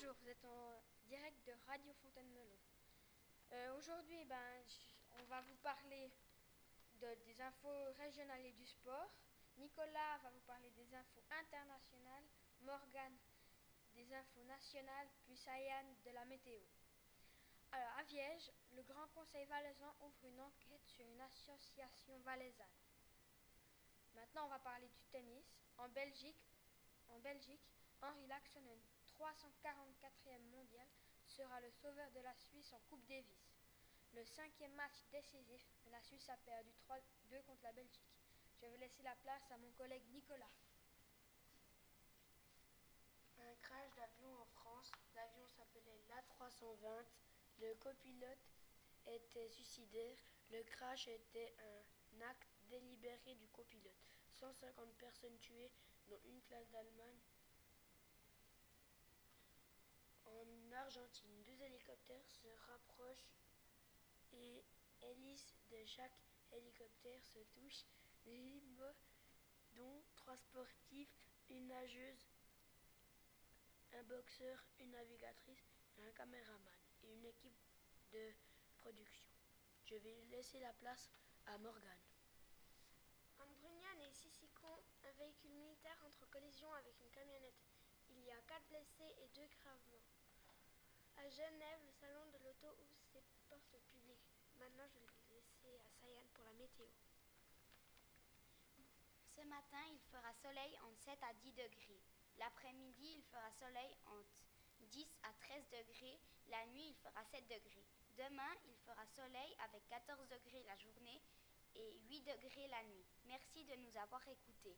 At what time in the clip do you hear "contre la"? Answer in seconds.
37.42-37.72